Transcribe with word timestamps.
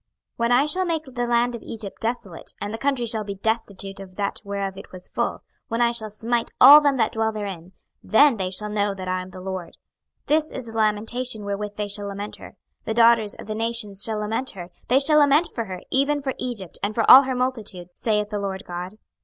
26:032:015 0.01 0.09
When 0.37 0.51
I 0.51 0.65
shall 0.65 0.85
make 0.87 1.03
the 1.05 1.27
land 1.27 1.53
of 1.53 1.61
Egypt 1.61 2.01
desolate, 2.01 2.55
and 2.59 2.73
the 2.73 2.79
country 2.79 3.05
shall 3.05 3.23
be 3.23 3.35
destitute 3.35 3.99
of 3.99 4.15
that 4.15 4.41
whereof 4.43 4.75
it 4.75 4.91
was 4.91 5.07
full, 5.07 5.43
when 5.67 5.79
I 5.79 5.91
shall 5.91 6.09
smite 6.09 6.49
all 6.59 6.81
them 6.81 6.97
that 6.97 7.11
dwell 7.11 7.31
therein, 7.31 7.73
then 8.01 8.39
shall 8.49 8.69
they 8.69 8.73
know 8.73 8.95
that 8.95 9.07
I 9.07 9.21
am 9.21 9.29
the 9.29 9.39
LORD. 9.41 9.77
26:032:016 10.25 10.25
This 10.25 10.51
is 10.51 10.65
the 10.65 10.71
lamentation 10.71 11.45
wherewith 11.45 11.75
they 11.75 11.87
shall 11.87 12.07
lament 12.07 12.37
her: 12.37 12.55
the 12.85 12.95
daughters 12.95 13.35
of 13.35 13.45
the 13.45 13.53
nations 13.53 14.01
shall 14.03 14.17
lament 14.17 14.49
her: 14.57 14.71
they 14.87 14.97
shall 14.99 15.19
lament 15.19 15.49
for 15.53 15.65
her, 15.65 15.81
even 15.91 16.19
for 16.23 16.33
Egypt, 16.39 16.79
and 16.81 16.95
for 16.95 17.05
all 17.07 17.21
her 17.21 17.35
multitude, 17.35 17.89
saith 17.93 18.29
the 18.29 18.39
Lord 18.39 18.63
GOD. 18.65 18.97